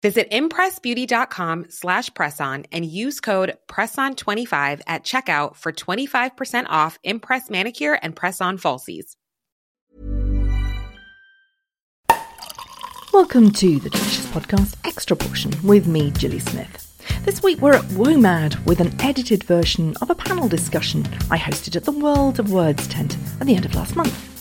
[0.00, 7.94] Visit impressbeauty.com slash presson and use code PRESSON25 at checkout for 25% off Impress Manicure
[7.94, 9.16] and Press-On Falsies.
[13.12, 16.84] Welcome to the Delicious Podcast Extra Portion with me, Gilly Smith.
[17.24, 21.74] This week we're at WOMAD with an edited version of a panel discussion I hosted
[21.74, 24.37] at the World of Words tent at the end of last month.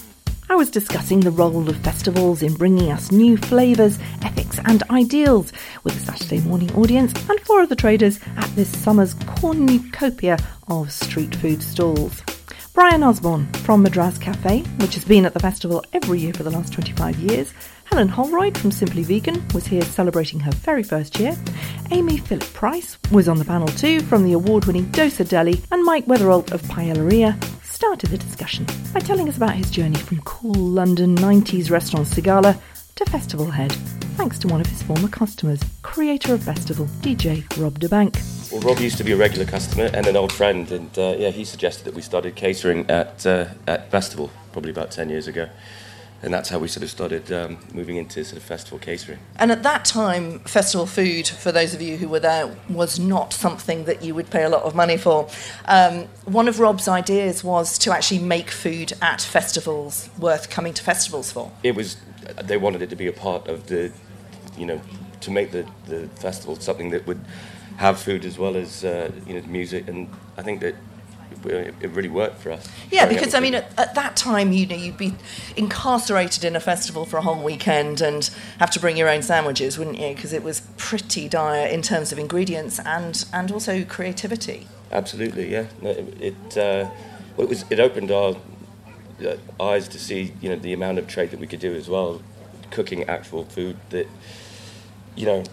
[0.49, 5.51] I was discussing the role of festivals in bringing us new flavours, ethics, and ideals
[5.83, 10.37] with a Saturday morning audience and four other traders at this summer's cornucopia
[10.69, 12.23] of street food stalls.
[12.73, 16.51] Bryan Osbon from Madras Cafe, which has been at the festival every year for the
[16.51, 17.53] last 25 years.
[17.83, 21.35] Helen Holroyd from Simply Vegan was here celebrating her very first year.
[21.91, 25.83] Amy Philip Price was on the panel too from the award winning Dosa Deli, and
[25.83, 27.37] Mike Wetheralt of Paellaria
[27.77, 32.59] started the discussion by telling us about his journey from cool London 90s restaurant Cigala
[32.95, 33.71] to Festival Head,
[34.17, 38.15] thanks to one of his former customers, creator of Bestival, DJ Rob da Bank.
[38.51, 41.29] Well, Rob used to be a regular customer and an old friend, and uh, yeah,
[41.29, 45.47] he suggested that we started catering at uh, at Bestival probably about ten years ago
[46.23, 49.19] and that's how we sort of started um, moving into sort of festival catering.
[49.37, 53.33] And at that time, festival food, for those of you who were there, was not
[53.33, 55.29] something that you would pay a lot of money for.
[55.65, 60.83] Um, one of Rob's ideas was to actually make food at festivals worth coming to
[60.83, 61.51] festivals for.
[61.63, 61.97] It was,
[62.43, 63.91] they wanted it to be a part of the,
[64.57, 64.81] you know,
[65.21, 67.23] to make the, the festival something that would
[67.77, 69.87] have food as well as, uh, you know, music.
[69.87, 70.75] And I think that
[71.45, 72.67] it really worked for us.
[72.91, 75.13] Yeah, because I mean, at, at, that time, you know, you'd be
[75.55, 78.29] incarcerated in a festival for a whole weekend and
[78.59, 80.13] have to bring your own sandwiches, wouldn't you?
[80.13, 84.67] Because it was pretty dire in terms of ingredients and and also creativity.
[84.91, 85.67] Absolutely, yeah.
[85.81, 86.89] it it, uh,
[87.35, 88.35] well, it was it opened our
[89.25, 91.89] uh, eyes to see you know the amount of trade that we could do as
[91.89, 92.21] well,
[92.71, 94.07] cooking actual food that
[95.17, 95.43] you know,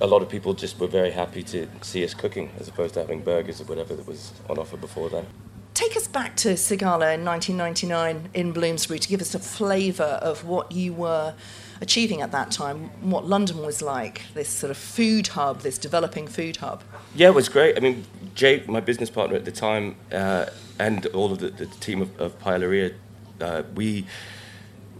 [0.00, 3.00] a lot of people just were very happy to see us cooking as opposed to
[3.00, 5.26] having burgers or whatever that was on offer before then.
[5.74, 10.44] Take us back to Cigala in 1999 in Bloomsbury to give us a flavour of
[10.44, 11.34] what you were
[11.80, 16.26] achieving at that time, what London was like, this sort of food hub, this developing
[16.26, 16.82] food hub.
[17.14, 17.76] Yeah, it was great.
[17.76, 20.46] I mean, Jake, my business partner at the time, uh,
[20.78, 22.94] and all of the, the team of, of Paellaria,
[23.40, 24.04] uh, we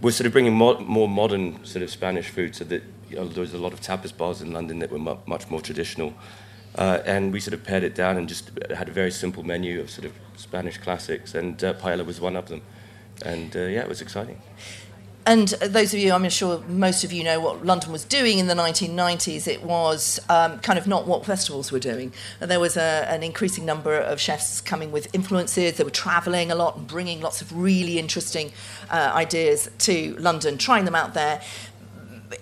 [0.01, 2.83] were sort of bringing mo- more modern sort of Spanish food so that
[3.13, 5.49] you know, there was a lot of tapas bars in London that were mu- much
[5.49, 6.13] more traditional.
[6.75, 9.79] Uh, and we sort of pared it down and just had a very simple menu
[9.79, 12.61] of sort of Spanish classics, and uh, paella was one of them.
[13.23, 14.41] And uh, yeah, it was exciting.
[15.25, 18.47] And those of you, I'm sure most of you know what London was doing in
[18.47, 19.47] the 1990s.
[19.47, 22.11] It was um, kind of not what festivals were doing.
[22.41, 25.77] There was a, an increasing number of chefs coming with influences.
[25.77, 28.51] They were travelling a lot and bringing lots of really interesting
[28.89, 31.41] uh, ideas to London, trying them out there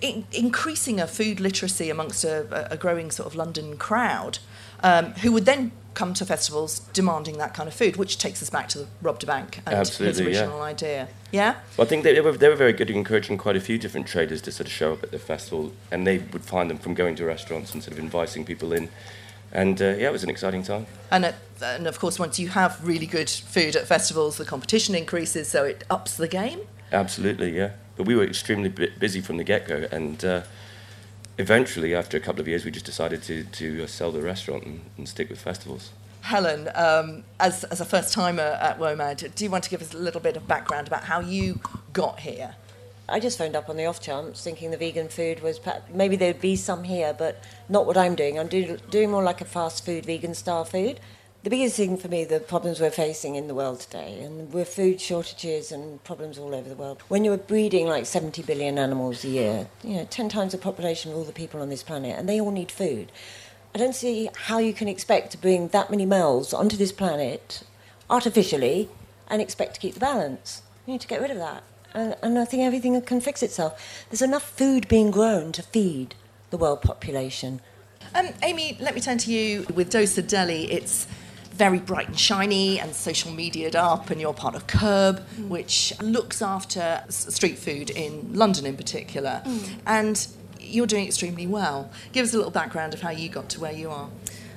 [0.01, 4.39] in, increasing a food literacy amongst a, a, growing sort of London crowd,
[4.83, 8.49] um, who would then come to festivals demanding that kind of food, which takes us
[8.49, 10.63] back to Rob da Bank and Absolutely, his original yeah.
[10.63, 11.07] idea.
[11.31, 11.55] Yeah.
[11.77, 13.77] Well, I think they, they, were they were very good at encouraging quite a few
[13.77, 16.77] different traders to sort of show up at the festival, and they would find them
[16.77, 18.89] from going to restaurants and sort of inviting people in.
[19.51, 20.87] And uh, yeah, it was an exciting time.
[21.09, 24.95] And, uh, and of course, once you have really good food at festivals, the competition
[24.95, 26.61] increases, so it ups the game.
[26.91, 27.71] Absolutely, yeah.
[28.01, 30.41] But we were extremely busy from the get go, and uh,
[31.37, 34.63] eventually, after a couple of years, we just decided to, to uh, sell the restaurant
[34.63, 35.91] and, and, stick with festivals.
[36.21, 39.93] Helen, um, as, as a first timer at WOMAD, do you want to give us
[39.93, 41.59] a little bit of background about how you
[41.93, 42.55] got here?
[43.07, 45.59] I just phoned up on the off chance, thinking the vegan food was
[45.93, 48.39] maybe there'd be some here, but not what I'm doing.
[48.39, 50.99] I'm do, doing more like a fast food, vegan style food
[51.43, 54.69] the biggest thing for me, the problems we're facing in the world today, and with
[54.69, 57.01] food shortages and problems all over the world.
[57.07, 61.11] When you're breeding like 70 billion animals a year, you know, 10 times the population
[61.11, 63.11] of all the people on this planet, and they all need food.
[63.73, 67.63] I don't see how you can expect to bring that many males onto this planet
[68.09, 68.89] artificially
[69.27, 70.61] and expect to keep the balance.
[70.85, 71.63] You need to get rid of that.
[71.93, 74.05] And, and I think everything can fix itself.
[74.09, 76.13] There's enough food being grown to feed
[76.51, 77.61] the world population.
[78.13, 79.65] Um, Amy, let me turn to you.
[79.73, 81.07] With Dosa Deli, it's
[81.61, 85.47] very bright and shiny and social mediaed up, and you're part of KERB, mm.
[85.47, 89.43] which looks after street food in London in particular.
[89.45, 89.69] Mm.
[89.85, 90.27] And
[90.59, 91.91] you're doing extremely well.
[92.13, 94.09] Give us a little background of how you got to where you are.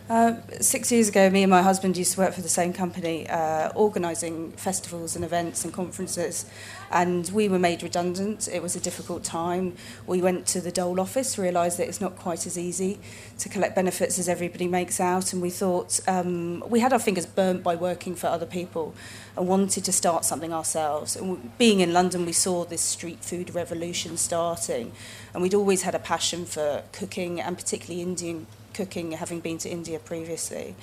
[0.06, 3.26] Uh, six years ago, me and my husband used to work for the same company,
[3.30, 6.44] uh, organising festivals and events and conferences,
[6.90, 8.46] and we were made redundant.
[8.46, 9.74] It was a difficult time.
[10.06, 12.98] We went to the Dole office, realised that it's not quite as easy
[13.38, 17.24] to collect benefits as everybody makes out, and we thought um, we had our fingers
[17.24, 18.94] burnt by working for other people
[19.38, 21.16] and wanted to start something ourselves.
[21.16, 24.92] And being in London, we saw this street food revolution starting,
[25.32, 29.68] and we'd always had a passion for cooking and particularly Indian cooking, having been to
[29.68, 30.74] India previously.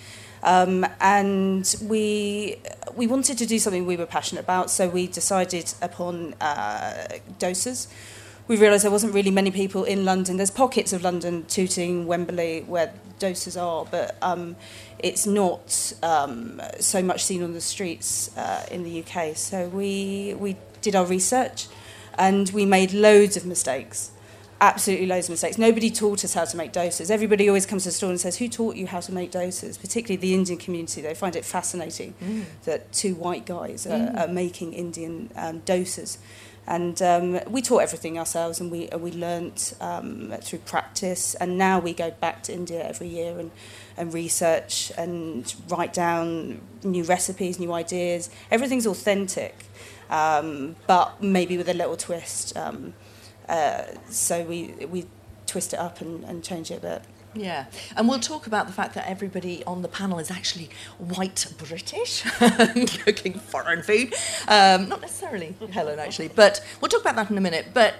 [0.43, 2.57] Um, and we
[2.95, 7.07] we wanted to do something we were passionate about, so we decided upon uh,
[7.39, 7.88] dosas.
[8.47, 10.38] We realised there wasn't really many people in London.
[10.38, 14.55] There's pockets of London, Tooting, Wembley, where dosas are, but um,
[14.99, 19.35] it's not um, so much seen on the streets uh, in the UK.
[19.35, 21.67] So we we did our research,
[22.17, 24.11] and we made loads of mistakes
[24.62, 25.58] absolutely loads of mistakes.
[25.58, 27.10] Nobody taught us how to make dosas.
[27.10, 29.80] Everybody always comes to the store and says, Who taught you how to make dosas?
[29.81, 31.02] Particularly the Indian community.
[31.02, 32.46] They find it fascinating mm.
[32.66, 34.19] that two white guys are, mm.
[34.19, 36.19] are making Indian um, dosas.
[36.68, 41.34] And um, we taught everything ourselves and we, uh, we learnt um, through practice.
[41.36, 43.50] And now we go back to India every year and,
[43.98, 48.30] and research and write down new recipes, new ideas.
[48.52, 49.56] Everything's authentic,
[50.12, 52.56] um, but maybe with a little twist.
[53.47, 55.05] Uh, so we we
[55.45, 57.01] twist it up and, and change it a bit.
[57.33, 57.65] Yeah,
[57.95, 62.23] and we'll talk about the fact that everybody on the panel is actually white British,
[63.03, 64.13] cooking foreign food.
[64.49, 67.67] Um, not necessarily Helen, actually, but we'll talk about that in a minute.
[67.73, 67.95] But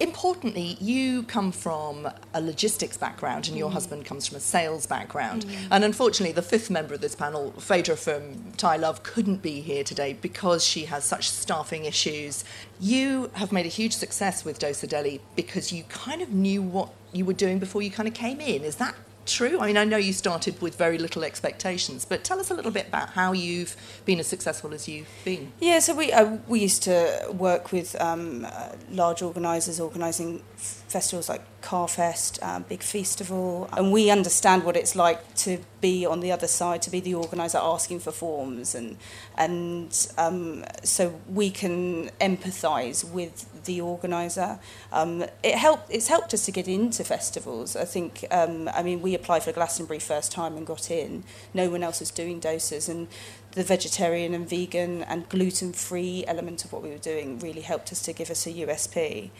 [0.00, 3.74] importantly, you come from a logistics background and your mm.
[3.74, 5.44] husband comes from a sales background.
[5.44, 5.68] Mm.
[5.70, 9.84] And unfortunately, the fifth member of this panel, Phaedra from Thai Love, couldn't be here
[9.84, 12.44] today because she has such staffing issues.
[12.80, 16.90] You have made a huge success with Dosa Deli because you kind of knew what
[17.12, 18.62] you were doing before you kind of came in.
[18.62, 18.94] Is that
[19.28, 19.58] true?
[19.60, 22.70] I mean, I know you started with very little expectations, but tell us a little
[22.70, 25.52] bit about how you've been as successful as you've been.
[25.60, 31.28] Yeah, so we uh, we used to work with um, uh, large organisers organising festivals
[31.28, 36.32] like Carfest, uh, Big Feastival, and we understand what it's like to be on the
[36.32, 38.96] other side, to be the organizer asking for forms, and
[39.36, 44.58] and um, so we can empathise with the organizer.
[44.90, 45.92] Um, it helped.
[45.92, 47.76] It's helped us to get into festivals.
[47.76, 48.24] I think.
[48.32, 51.22] Um, I mean, we applied for Glastonbury first time and got in.
[51.54, 53.06] No one else was doing dosas and
[53.52, 57.92] the vegetarian and vegan and gluten free element of what we were doing really helped
[57.92, 59.30] us to give us a USP.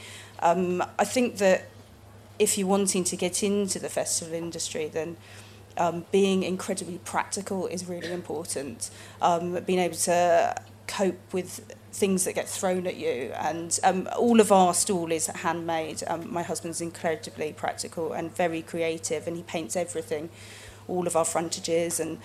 [0.41, 1.67] Um, I think that
[2.39, 5.17] if you're wanting to get into the festival industry, then
[5.77, 8.91] um, being incredibly practical is really important.
[9.23, 10.55] Um, being able to
[10.87, 15.27] cope with things that get thrown at you, and um, all of our stall is
[15.27, 16.03] handmade.
[16.07, 20.31] Um, my husband's incredibly practical and very creative, and he paints everything,
[20.87, 22.19] all of our frontages and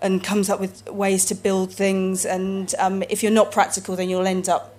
[0.00, 2.24] and comes up with ways to build things.
[2.24, 4.74] And um, if you're not practical, then you'll end up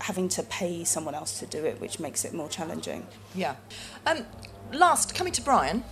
[0.00, 3.06] having to pay someone else to do it, which makes it more challenging.
[3.34, 3.56] Yeah.
[4.06, 4.26] Um,
[4.72, 5.84] last, coming to Bryan.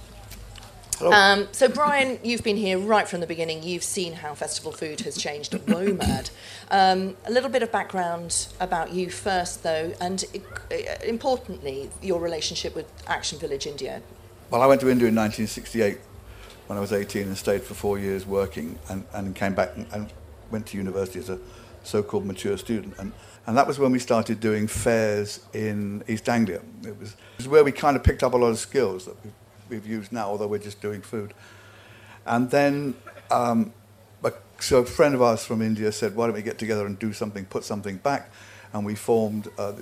[1.01, 1.13] Hello.
[1.13, 3.63] Um, so, Bryan, you've been here right from the beginning.
[3.63, 6.31] You've seen how festival food has changed WOMAD.
[6.71, 10.23] Um, a little bit of background about you first, though, and
[10.71, 14.03] uh, importantly, your relationship with Action Village India.
[14.51, 15.99] Well, I went to India in 1968
[16.67, 19.87] when I was 18 and stayed for four years working and, and came back and,
[19.95, 20.13] and
[20.51, 21.39] went to university as a
[21.83, 22.95] so-called mature student.
[22.99, 23.15] And,
[23.47, 26.61] and that was when we started doing fairs in East Anglia.
[26.83, 29.17] It was, it was where we kind of picked up a lot of skills that
[29.25, 29.33] we've,
[29.71, 31.33] we've used now, although we're just doing food.
[32.27, 32.95] And then,
[33.31, 33.73] um,
[34.59, 37.13] so a friend of ours from India said, why don't we get together and do
[37.13, 38.31] something, put something back?
[38.73, 39.73] And we formed uh,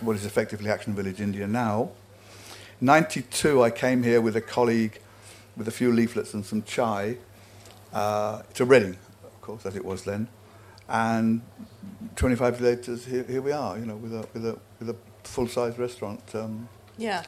[0.00, 1.90] what is effectively Action Village India now.
[2.80, 5.00] 92, I came here with a colleague
[5.56, 7.16] with a few leaflets and some chai
[7.92, 10.28] uh, to Reading, of course, as it was then.
[10.88, 11.42] And
[12.16, 14.96] 25 years later, here, here we are, you know, with a, with a, with a
[15.24, 16.22] full-size restaurant.
[16.34, 16.68] Um,
[17.00, 17.22] yeah.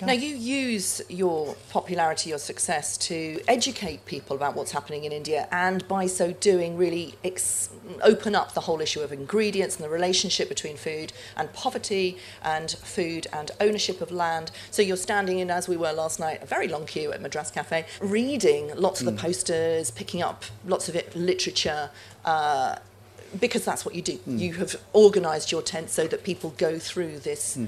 [0.00, 5.48] Now, you use your popularity, your success to educate people about what's happening in India,
[5.50, 7.68] and by so doing, really ex-
[8.02, 12.70] open up the whole issue of ingredients and the relationship between food and poverty, and
[12.70, 14.52] food and ownership of land.
[14.70, 17.50] So, you're standing in, as we were last night, a very long queue at Madras
[17.50, 19.18] Cafe, reading lots of the hmm.
[19.18, 21.90] posters, picking up lots of it, literature.
[22.24, 22.76] Uh,
[23.40, 24.20] because that's what you do.
[24.24, 27.58] You have organised your tent so that people go through this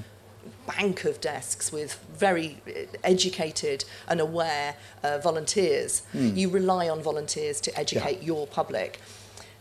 [0.67, 2.61] bank of desks with very
[3.03, 6.03] educated and aware uh, volunteers.
[6.13, 8.99] You rely on volunteers to educate your public.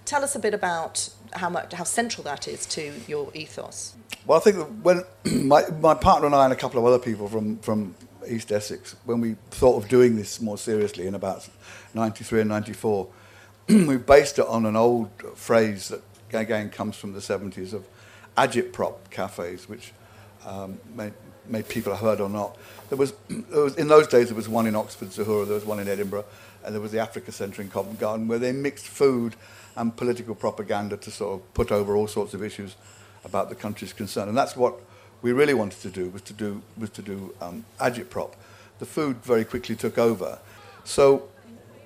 [0.04, 3.94] Tell us a bit about how much how central that is to your ethos.
[4.26, 5.04] Well, I think that when
[5.46, 7.94] my, my partner and I and a couple of other people from, from
[8.26, 11.48] East Essex, when we thought of doing this more seriously in about
[11.94, 13.08] 93 and 94,
[13.68, 17.86] we based it on an old phrase that again comes from the 70s of
[18.36, 19.92] agitprop cafes, which
[20.48, 21.12] um, may,
[21.46, 22.56] may people have heard or not.
[22.88, 25.64] There was, there was, in those days, there was one in Oxford, Zahura, there was
[25.64, 26.24] one in Edinburgh,
[26.64, 29.36] and there was the Africa Centre in Covent Garden, where they mixed food
[29.76, 32.74] and political propaganda to sort of put over all sorts of issues
[33.24, 34.28] about the country's concern.
[34.28, 34.74] And that's what
[35.22, 38.32] we really wanted to do, was to do, was to do um, agitprop.
[38.78, 40.38] The food very quickly took over.
[40.84, 41.28] So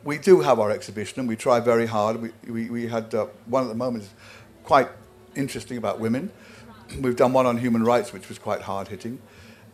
[0.04, 2.20] we do have our exhibition, and we try very hard.
[2.20, 4.10] We, we, we had uh, one at the moment is
[4.64, 4.88] quite
[5.34, 6.30] interesting about women.
[7.00, 9.20] We've done one on human rights, which was quite hard hitting.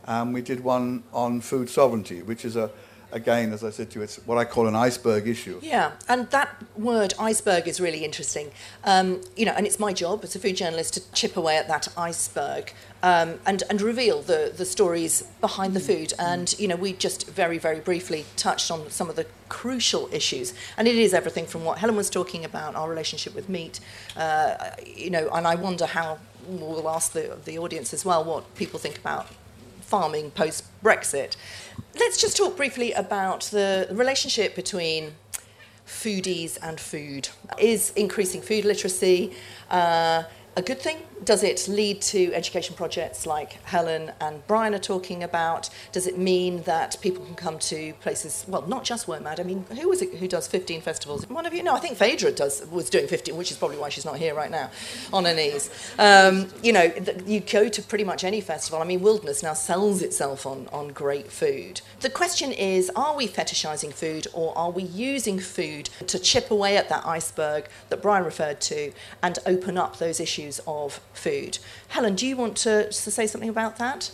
[0.05, 2.71] And we did one on food sovereignty, which is a,
[3.13, 5.59] again, as I said to you, it's what I call an iceberg issue.
[5.63, 8.51] Yeah, and that word iceberg is really interesting.
[8.85, 11.69] Um, you know, and it's my job as a food journalist to chip away at
[11.69, 12.73] that iceberg
[13.03, 16.13] um, and and reveal the the stories behind the food.
[16.19, 20.55] And you know, we just very very briefly touched on some of the crucial issues,
[20.77, 23.81] and it is everything from what Helen was talking about, our relationship with meat.
[24.17, 28.55] Uh, you know, and I wonder how we'll ask the the audience as well what
[28.55, 29.29] people think about
[29.89, 31.37] farming post Brexit.
[31.99, 35.15] Let's just talk briefly about the relationship between
[35.87, 37.31] foodies and food.
[37.59, 39.33] Is increasing food literacy
[39.71, 40.25] uh,
[40.57, 40.99] a good thing?
[41.25, 45.71] Does it lead to education projects like Helen and Bryan are talking about?
[45.93, 49.65] Does it mean that people can come to places, well, not just WOMAD, I mean,
[49.81, 51.29] who was it who does 15 festivals?
[51.29, 51.63] One of you?
[51.63, 54.35] No, I think Phaedra does, was doing 15, which is probably why she's not here
[54.35, 54.71] right now,
[55.13, 55.71] on her knees.
[55.99, 58.81] Um, you know, th- you go to pretty much any festival.
[58.81, 61.81] I mean, Wilderness now sells itself on, on great food.
[62.01, 66.77] The question is, are we fetishizing food or are we using food to chip away
[66.77, 71.59] at that iceberg that Brian referred to and open up those issues of food?
[71.89, 74.11] Helen, do you want to, to say something about that?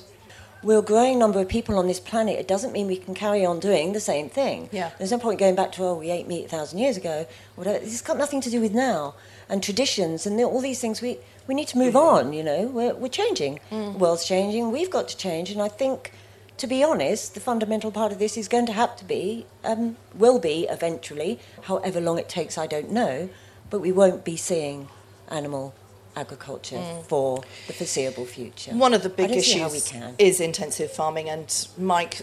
[0.62, 2.38] We're a growing number of people on this planet.
[2.38, 4.70] It doesn't mean we can carry on doing the same thing.
[4.72, 4.92] Yeah.
[4.96, 7.26] There's no point going back to, oh, we ate meat a thousand years ago.
[7.54, 7.80] Whatever.
[7.80, 9.14] This has got nothing to do with now.
[9.50, 12.66] And traditions and all these things, we, we need to move on, you know.
[12.66, 13.60] We're, we're changing.
[13.70, 14.72] The world's changing.
[14.72, 15.50] We've got to change.
[15.50, 16.12] And I think,
[16.56, 19.98] to be honest, the fundamental part of this is going to have to be, um,
[20.14, 23.28] will be eventually, however long it takes, I don't know,
[23.68, 24.88] but we won't be seeing
[25.28, 25.74] animal
[26.16, 27.04] agriculture mm.
[27.04, 28.72] for the foreseeable future.
[28.72, 30.14] One of the big issues we can.
[30.18, 31.28] is intensive farming.
[31.28, 32.22] And Mike,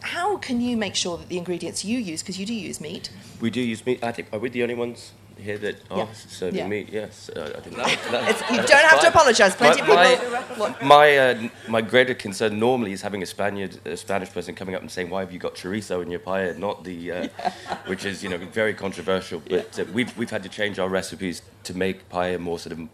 [0.00, 3.10] how can you make sure that the ingredients you use, because you do use meat,
[3.40, 4.02] We do use meat.
[4.02, 6.06] I think are we the only ones here that Yeah.
[6.12, 6.66] serving Yeah.
[6.68, 6.88] meat?
[6.92, 7.30] Yes.
[7.34, 7.84] Uh, I didn't know.
[7.84, 8.20] No,
[8.50, 9.54] you don't have to apologise.
[9.54, 13.78] Plenty my, of people- My, my, uh, my greater concern normally is having a Spaniard,
[13.86, 16.56] a Spanish person coming up and saying, "Why have you got chorizo in your paella?"
[16.58, 17.28] Not the, uh,
[17.86, 19.40] which is you know very controversial.
[19.48, 22.88] But uh, we've we've had to change our recipes to make paella more sort of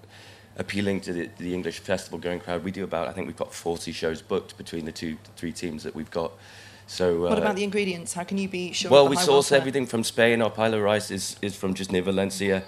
[0.58, 2.64] appealing to the, the English festival going crowd.
[2.64, 5.82] We do about I think we've got 40 shows booked between the two three teams
[5.82, 6.32] that we've got.
[6.86, 8.12] So what uh, about the ingredients?
[8.14, 8.90] How can you be sure?
[8.90, 9.58] well, we source welfare?
[9.58, 10.40] everything from Spain.
[10.40, 12.62] Our paella rice is, is from just near Valencia,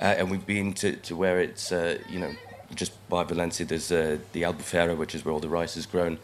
[0.00, 2.32] uh, and we've been to, to where it's uh, you know
[2.74, 3.64] just by Valencia.
[3.64, 6.18] There's uh, the Albufera, which is where all the rice is grown,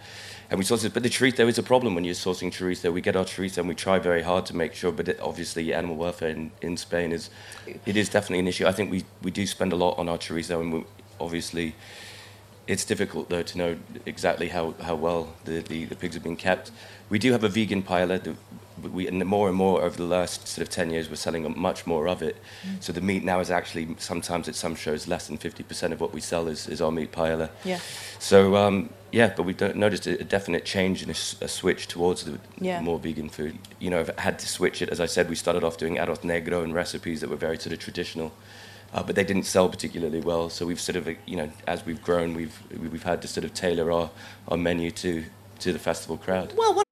[0.50, 0.93] and we source it.
[0.93, 2.93] But the chorizo is a problem when you're sourcing chorizo.
[2.93, 5.73] We get our chorizo and we try very hard to make sure, but it, obviously
[5.73, 7.31] animal welfare in, in Spain is
[7.87, 8.67] it is definitely an issue.
[8.67, 10.85] I think we, we do spend a lot on our chorizo, and we,
[11.19, 11.75] obviously.
[12.69, 16.37] It's difficult though to know exactly how, how well the, the, the pigs have been
[16.37, 16.71] kept.
[17.09, 18.23] We do have a vegan paella.
[18.23, 18.37] that
[18.93, 21.87] We, and more and more over the last sort of 10 years, we're selling much
[21.87, 22.37] more of it.
[22.81, 26.13] So the meat now is actually, sometimes at some shows, less than 50% of what
[26.13, 27.49] we sell is, is our meat paella.
[27.65, 27.81] Yeah.
[28.19, 32.39] So, um, yeah, but we've noticed a, a definite change and a switch towards the
[32.61, 32.83] Yeah.
[32.83, 33.55] more vegan food.
[33.81, 34.91] You know, I've had to switch it.
[34.91, 37.73] As I said, we started off doing arroz negro and recipes that were very sort
[37.73, 38.31] of traditional.
[38.92, 41.85] Uh, but they didn't sell particularly well, so we've sort of, uh, you know, as
[41.85, 42.59] we've grown, we've
[42.90, 44.11] we've had to sort of tailor our,
[44.49, 45.25] our menu to,
[45.61, 46.54] to the festival crowd.
[46.57, 46.85] Well, what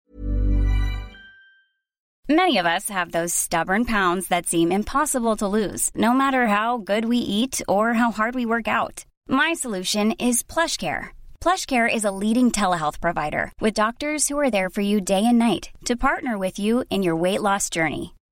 [2.28, 6.78] Many of us have those stubborn pounds that seem impossible to lose, no matter how
[6.78, 9.04] good we eat or how hard we work out.
[9.28, 11.10] My solution is PlushCare.
[11.40, 15.38] PlushCare is a leading telehealth provider with doctors who are there for you day and
[15.38, 18.15] night to partner with you in your weight loss journey.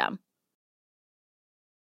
[0.00, 0.29] system.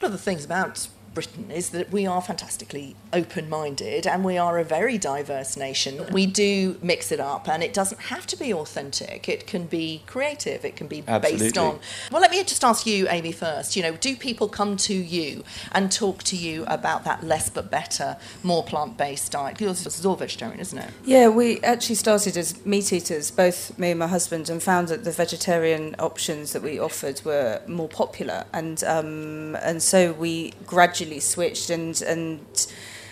[0.00, 0.86] Of the things about
[1.18, 6.06] Britain is that we are fantastically open minded and we are a very diverse nation.
[6.12, 10.02] We do mix it up and it doesn't have to be authentic, it can be
[10.06, 11.80] creative, it can be based on.
[12.12, 13.74] Well, let me just ask you, Amy, first.
[13.74, 17.68] You know, do people come to you and talk to you about that less but
[17.68, 19.60] better, more plant based diet?
[19.60, 20.90] Yours is all vegetarian, isn't it?
[21.04, 25.02] Yeah, we actually started as meat eaters, both me and my husband, and found that
[25.02, 31.07] the vegetarian options that we offered were more popular, and um, and so we gradually
[31.18, 32.66] switched, and and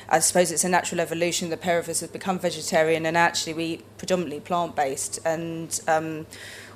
[0.08, 1.50] I suppose it's a natural evolution.
[1.50, 6.26] The pair of us have become vegetarian, and actually we predominantly plant based, and um,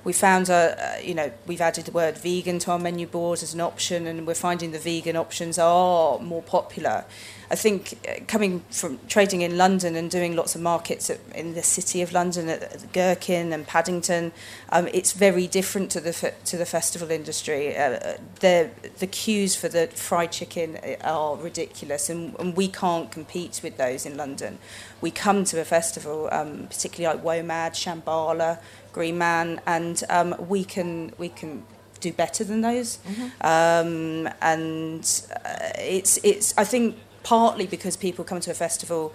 [0.05, 3.55] we found a, you know we've added the word vegan to our menu board as
[3.55, 7.05] an option, and we're finding the vegan options are more popular.
[7.53, 11.55] I think uh, coming from trading in London and doing lots of markets at, in
[11.55, 14.31] the city of London at, at Gherkin and Paddington,
[14.69, 17.77] um, it's very different to the to the festival industry.
[17.77, 23.61] Uh, the the queues for the fried chicken are ridiculous, and, and we can't compete
[23.63, 24.59] with those in London.
[25.01, 28.61] We come to a festival, um, particularly like WOMAD, Shambala,
[28.93, 31.63] Green Man, and um, we can we can
[32.01, 32.99] do better than those.
[33.43, 35.03] Um, and
[35.45, 39.13] uh, it's it's I think partly because people come to a festival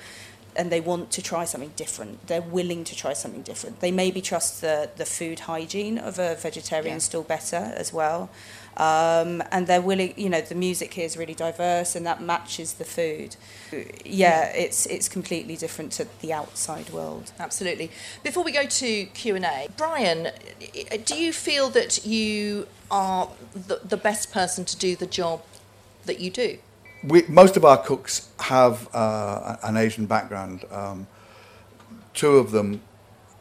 [0.57, 2.27] and they want to try something different.
[2.27, 3.81] They're willing to try something different.
[3.81, 6.99] They maybe trust the, the food hygiene of a vegetarian Yeah.
[6.99, 8.29] stall better as well.
[8.77, 12.73] Um, and they're willing, you know, the music here is really diverse and that matches
[12.73, 13.37] the food.
[14.03, 17.31] Yeah, it's, it's completely different to the outside world.
[17.39, 17.91] Absolutely.
[18.23, 20.29] Before we go to Q and A, Bryan,
[21.05, 25.41] do you feel that you are the, the best person to do the job
[26.05, 26.57] that you do?
[27.07, 30.65] we, most of our cooks have uh, an Asian background.
[30.71, 31.07] Um,
[32.13, 32.81] two of them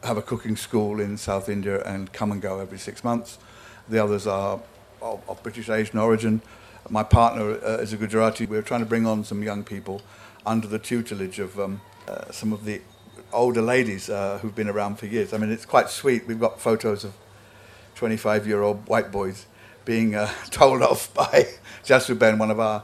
[0.03, 3.39] have a cooking school in South India and come and go every six months.
[3.89, 4.59] The others are
[5.05, 6.41] of, of British Asian origin.
[6.89, 8.45] My partner uh, is a Gujarati.
[8.45, 10.01] We're trying to bring on some young people
[10.45, 12.81] under the tutelage of um, uh, some of the
[13.31, 15.33] older ladies uh, who've been around for years.
[15.33, 16.27] I mean, it's quite sweet.
[16.27, 17.13] We've got photos of
[17.95, 19.45] 25 year old white boys
[19.85, 21.47] being uh, told off by
[21.83, 22.83] Jasuben, one of our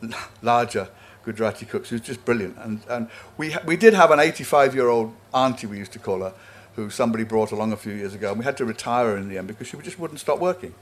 [0.42, 0.88] larger
[1.24, 2.56] Gujarati cooks, who's just brilliant.
[2.58, 6.20] And, and we, we did have an 85 year old auntie, we used to call
[6.20, 6.32] her,
[6.76, 9.28] who somebody brought along a few years ago, and we had to retire her in
[9.28, 10.74] the end because she just wouldn't stop working.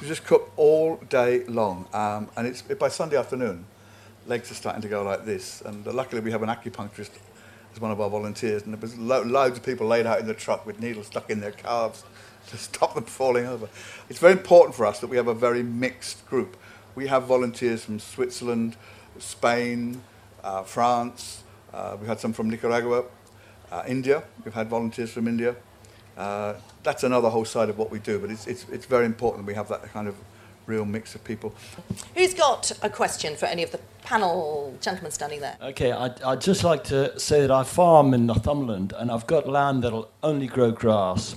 [0.00, 3.64] She just cook all day long, um, and it's by Sunday afternoon,
[4.26, 5.60] legs are starting to go like this.
[5.62, 7.10] And uh, luckily, we have an acupuncturist
[7.72, 10.26] as one of our volunteers, and there was lo- loads of people laid out in
[10.26, 12.04] the truck with needles stuck in their calves
[12.48, 13.68] to stop them falling over.
[14.08, 16.56] It's very important for us that we have a very mixed group.
[16.94, 18.76] We have volunteers from Switzerland,
[19.18, 20.02] Spain,
[20.42, 21.42] uh, France.
[21.72, 23.04] Uh, we had some from Nicaragua,
[23.70, 24.24] uh, India.
[24.44, 25.56] We've had volunteers from India.
[26.16, 29.46] Uh, that's another whole side of what we do, but it's, it's, it's very important
[29.46, 30.14] we have that kind of
[30.66, 31.54] real mix of people.
[32.14, 35.56] Who's got a question for any of the panel gentlemen standing there?
[35.60, 39.48] Okay, I'd, I'd just like to say that I farm in Northumberland and I've got
[39.48, 41.36] land that'll only grow grass.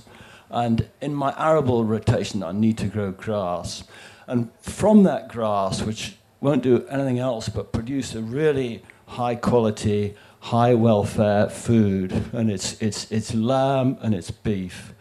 [0.50, 3.84] And in my arable rotation, I need to grow grass.
[4.26, 10.14] And from that grass, which won't do anything else but produce a really high quality,
[10.40, 14.94] high welfare food, and it's, it's, it's lamb and it's beef.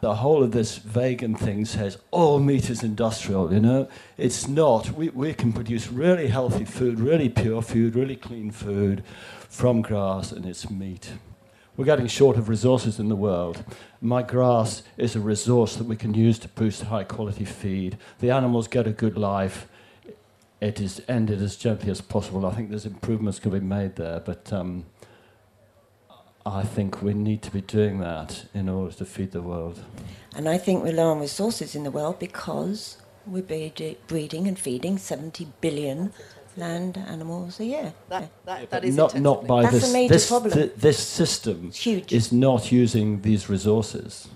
[0.00, 3.88] The whole of this vegan thing says all meat is industrial, you know?
[4.18, 4.90] It's not.
[4.92, 9.02] We, we can produce really healthy food, really pure food, really clean food
[9.48, 11.12] from grass, and it's meat.
[11.76, 13.64] We're getting short of resources in the world.
[14.00, 17.96] My grass is a resource that we can use to boost high quality feed.
[18.20, 19.66] The animals get a good life.
[20.64, 22.46] It is ended as gently as possible.
[22.46, 24.86] I think there's improvements can be made there, but um,
[26.46, 29.80] I think we need to be doing that in order to feed the world.
[30.34, 32.96] And I think we're low on resources in the world because
[33.26, 36.14] we're breeding and feeding 70 billion
[36.56, 37.92] land animals a year.
[38.08, 39.90] That, that, But that is not, not by That's this.
[39.90, 40.52] a major this, problem.
[40.52, 42.10] thi- this system huge.
[42.10, 44.28] is not using these resources.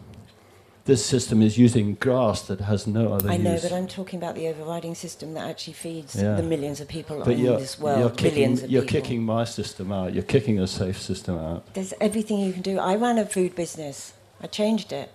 [0.88, 4.34] This system is using grass that has no other I know, but I'm talking about
[4.36, 6.36] the overriding system that actually feeds Yeah.
[6.36, 8.00] the millions of people But in you're, this world.
[8.00, 9.00] you're kicking, billions of you're people.
[9.02, 10.14] kicking my system out.
[10.14, 11.74] You're kicking a safe system out.
[11.74, 12.78] There's everything you can do.
[12.78, 14.14] I ran a food business.
[14.40, 15.10] I changed it.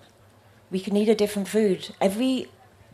[0.70, 1.90] We could need a different food.
[2.00, 2.50] Every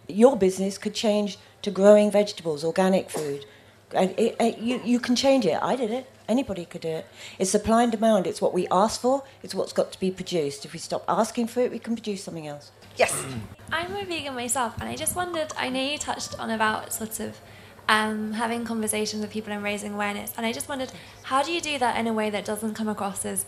[0.08, 3.46] your business could change to growing vegetables, organic food.
[3.92, 5.60] It, it, you, you can change it.
[5.62, 6.06] I did it.
[6.30, 7.08] Anybody could do it.
[7.40, 8.28] It's supply and demand.
[8.28, 9.24] It's what we ask for.
[9.42, 10.64] It's what's got to be produced.
[10.64, 12.72] If we stop asking for it, we can produce something else.
[12.96, 13.26] Yes.
[13.72, 15.52] I'm a vegan myself, and I just wondered.
[15.58, 17.42] I know you touched on about sort of
[17.88, 20.92] um, having conversations with people and raising awareness, and I just wondered
[21.24, 23.46] how do you do that in a way that doesn't come across as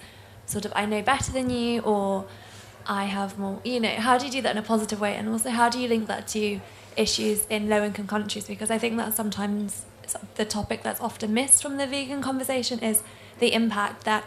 [0.47, 2.25] sort of I know better than you or
[2.87, 3.61] I have more.
[3.63, 5.79] You know, how do you do that in a positive way, and also how do
[5.79, 6.59] you link that to
[6.97, 8.47] issues in low-income countries?
[8.47, 9.85] Because I think that sometimes
[10.35, 13.03] the topic that's often missed from the vegan conversation is
[13.39, 14.23] the impact that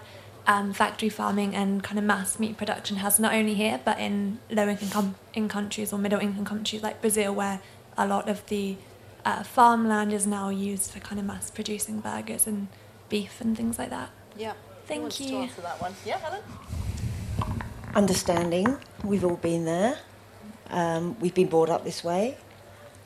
[0.46, 4.38] um, factory farming and kind of mass meat production has not only here but in
[4.50, 7.60] low income in countries or middle income countries like Brazil, where
[7.96, 8.76] a lot of the
[9.24, 12.68] uh, farmland is now used for kind of mass producing burgers and
[13.08, 14.10] beef and things like that.
[14.36, 14.52] Yeah.
[14.86, 15.28] Thank Who wants you.
[15.28, 15.94] To answer that one.
[16.04, 16.42] Yeah, Helen.
[17.94, 18.76] Understanding.
[19.02, 19.98] We've all been there.
[20.68, 22.36] Um, we've been brought up this way.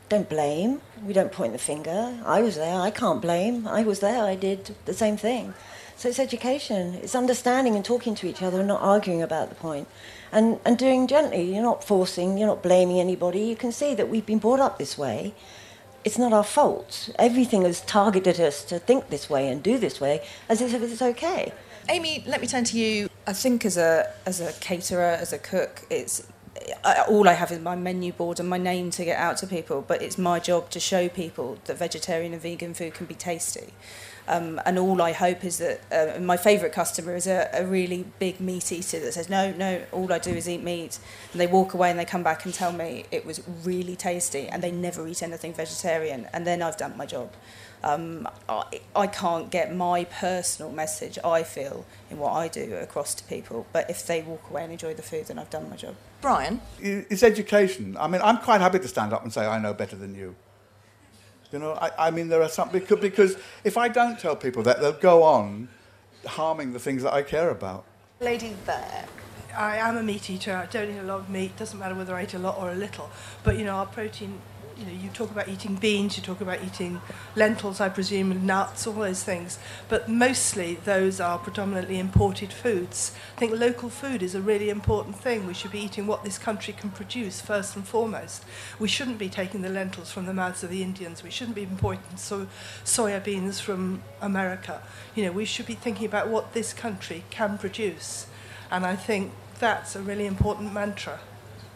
[0.09, 0.81] Don't blame.
[1.05, 2.19] We don't point the finger.
[2.25, 2.81] I was there.
[2.81, 3.69] I can't blame.
[3.69, 4.25] I was there.
[4.25, 5.53] I did the same thing.
[5.97, 6.95] So it's education.
[6.95, 9.87] It's understanding and talking to each other and not arguing about the point.
[10.33, 11.53] And, and doing gently.
[11.53, 13.41] You're not forcing, you're not blaming anybody.
[13.41, 15.35] You can see that we've been brought up this way.
[16.05, 17.11] It's not our fault.
[17.19, 21.03] Everything has targeted us to think this way and do this way as if it's
[21.03, 21.53] okay.
[21.91, 23.09] Amy, let me turn to you.
[23.27, 26.27] I think as a as a caterer, as a cook, it's
[26.85, 29.47] I, all I have is my menu board and my name to get out to
[29.47, 29.85] people.
[29.87, 33.73] But it's my job to show people that vegetarian and vegan food can be tasty.
[34.29, 38.05] Um, and all I hope is that uh, my favourite customer is a, a really
[38.19, 40.99] big meat eater that says, no, no, all I do is eat meat.
[41.33, 44.47] And they walk away and they come back and tell me it was really tasty
[44.47, 46.29] and they never eat anything vegetarian.
[46.35, 47.33] And then I've done my job.
[47.83, 53.15] Um, I, I can't get my personal message, I feel, in what I do across
[53.17, 53.67] to people.
[53.73, 55.95] But if they walk away and enjoy the food, then I've done my job.
[56.21, 56.61] Bryan?
[56.81, 57.97] It's education.
[57.99, 60.35] I mean, I'm quite happy to stand up and say, I know better than you.
[61.53, 64.63] You know, I, I mean, there are some, because, because if I don't tell people
[64.65, 65.69] that, they'll go on
[66.27, 67.85] harming the things that I care about.
[68.21, 69.07] Lady there.
[69.57, 70.55] I am a meat eater.
[70.55, 71.57] I don't eat a lot of meat.
[71.57, 73.11] Doesn't matter whether I eat a lot or a little.
[73.45, 74.41] But you know, our protein.
[74.79, 76.17] You know, you talk about eating beans.
[76.17, 77.01] You talk about eating
[77.35, 79.59] lentils, I presume, and nuts, all those things.
[79.89, 83.11] But mostly, those are predominantly imported foods.
[83.37, 85.49] I think local food is a really important thing.
[85.49, 88.45] We should be eating what this country can produce first and foremost.
[88.79, 91.25] We shouldn't be taking the lentils from the mouths of the Indians.
[91.25, 92.47] We shouldn't be importing so-
[92.85, 94.83] soya beans from America.
[95.17, 98.27] You know, we should be thinking about what this country can produce.
[98.71, 101.19] And I think that's a really important mantra,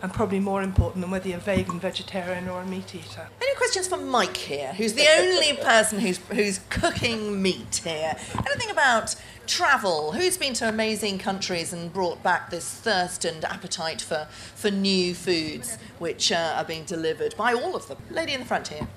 [0.02, 3.28] and probably more important than whether you're vegan, vegetarian, or a meat eater.
[3.40, 8.16] Any questions for Mike here, who's the only person who's, who's cooking meat here?
[8.34, 9.14] Anything about
[9.46, 10.12] travel?
[10.12, 15.14] Who's been to amazing countries and brought back this thirst and appetite for, for new
[15.14, 17.98] foods, which uh, are being delivered by all of them?
[18.10, 18.88] Lady in the front here.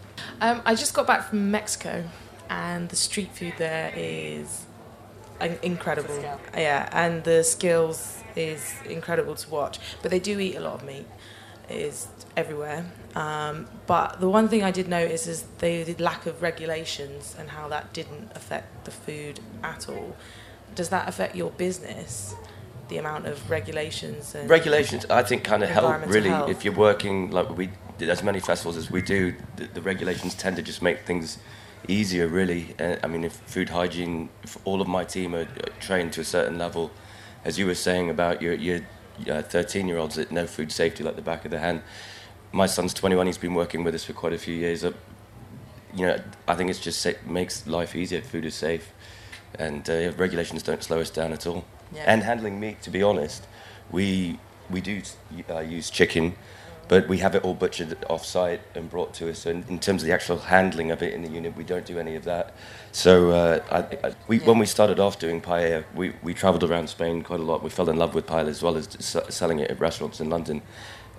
[0.42, 2.04] Um, I just got back from Mexico,
[2.50, 4.66] and the street food there is
[5.62, 6.20] incredible.
[6.56, 9.80] Yeah, and the skills is incredible to watch.
[10.02, 11.06] But they do eat a lot of meat.
[11.70, 12.86] It is everywhere.
[13.16, 17.68] Um, but the one thing I did notice is the lack of regulations and how
[17.70, 20.16] that didn't affect the food at all.
[20.76, 22.36] Does that affect your business?
[22.88, 26.52] The amount of regulations and Regulations, I think, kind of help really health.
[26.52, 27.72] if you're working like we
[28.02, 29.34] as many festivals as we do.
[29.56, 31.38] The, the regulations tend to just make things
[31.88, 32.76] easier, really.
[32.80, 35.48] Uh, I mean, if food hygiene, if all of my team are
[35.80, 36.92] trained to a certain level,
[37.46, 38.82] as you were saying about your your
[39.24, 41.82] 13 year olds that know food safety like the back of the hand.
[42.52, 43.28] My son's 21.
[43.28, 44.84] He's been working with us for quite a few years.
[44.84, 44.92] Uh,
[45.94, 48.22] you know, I think it's just sa- makes life easier.
[48.22, 48.92] Food is safe,
[49.58, 51.64] and uh, regulations don't slow us down at all.
[51.94, 52.04] Yeah.
[52.08, 53.46] And handling meat, to be honest,
[53.92, 55.02] we we do
[55.50, 56.36] uh, use chicken,
[56.88, 59.40] but we have it all butchered off site and brought to us.
[59.40, 61.86] So in, in, terms of the actual handling of it in the unit, we don't
[61.86, 62.54] do any of that.
[62.92, 64.46] So uh, I, I, we, yeah.
[64.46, 67.64] when we started off doing paella, we, we travelled around Spain quite a lot.
[67.64, 68.88] We fell in love with paella as well as
[69.30, 70.62] selling it at restaurants in London.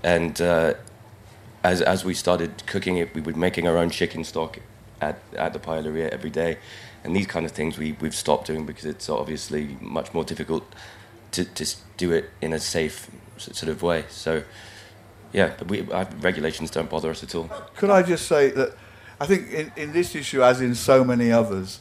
[0.05, 0.75] And uh,
[1.65, 4.59] as, as we started cooking it, we were making our own chicken stock
[5.01, 6.59] at, at the paellaria every day.
[7.03, 10.65] And these kind of things we, we've stopped doing because it's obviously much more difficult
[11.33, 14.05] to, to do it in a safe sort of way.
[14.09, 14.45] So
[15.37, 17.51] yeah, but we, our regulations don't bother us at all.
[17.77, 18.75] Could I just say that
[19.21, 21.81] I think in, in this issue, as in so many others,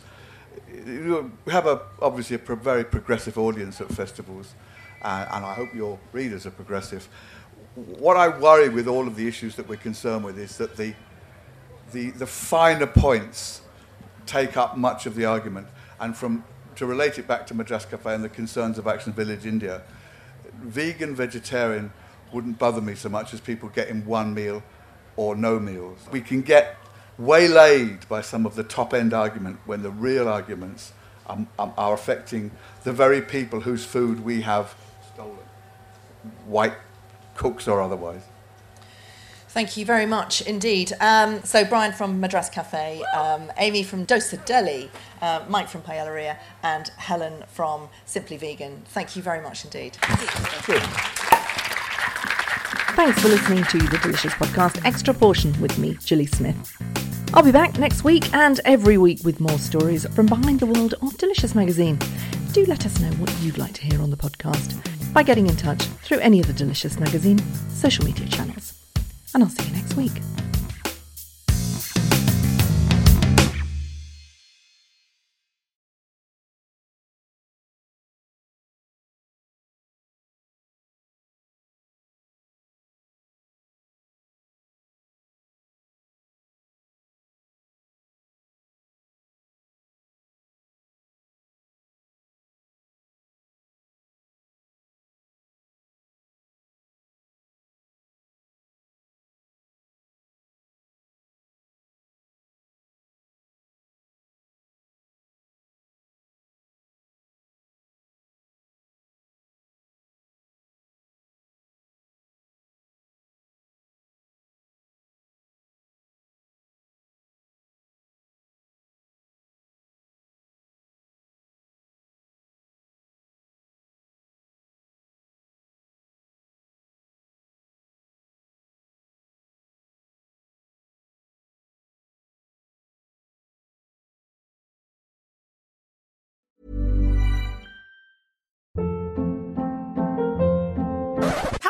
[0.85, 4.53] we have a, obviously a pro- very progressive audience at festivals,
[5.01, 7.07] uh, and I hope your readers are progressive.
[7.75, 10.93] What I worry with all of the issues that we're concerned with is that the,
[11.93, 13.61] the, the finer points
[14.25, 15.67] take up much of the argument.
[16.01, 16.43] And from,
[16.75, 19.81] to relate it back to Madras Cafe and the concerns of Action Village India,
[20.61, 21.93] vegan, vegetarian,
[22.35, 24.61] wouldn't bother me so much as people getting one meal
[25.15, 25.99] or no meals.
[26.11, 26.75] We can get
[27.17, 30.91] waylaid by some of the top end argument when the real arguments
[31.27, 32.51] are, are affecting
[32.83, 34.75] the very people whose food we have
[35.13, 35.37] stolen,
[36.45, 36.75] white
[37.35, 38.23] cooks or otherwise.
[39.47, 40.91] Thank you very much indeed.
[40.99, 46.35] Um, so, Bryan from Madras Cafe, um, Amy from Dosa Deli, uh, Mike from Paellaria,
[46.61, 48.83] and Helen from Simply Vegan.
[48.87, 49.95] Thank you very much indeed.
[52.95, 56.81] Thanks for listening to the Delicious Podcast Extra Portion with me, Gilly Smith.
[57.33, 60.93] I'll be back next week and every week with more stories from behind the world
[61.01, 61.99] of Delicious magazine.
[62.53, 64.81] Do let us know what you'd like to hear on the podcast
[65.13, 68.73] by getting in touch through any of the Delicious magazine social media channels.
[69.33, 70.13] And I'll see you next week.